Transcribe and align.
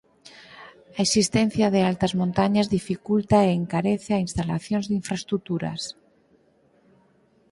A 0.97 0.99
existencia 1.05 1.67
de 1.75 1.81
altas 1.89 2.13
montañas 2.21 2.71
dificulta 2.77 3.37
e 3.43 3.49
encarece 3.59 4.11
a 4.13 4.23
instalación 4.27 4.81
de 4.87 4.93
infraestruturas. 5.01 5.81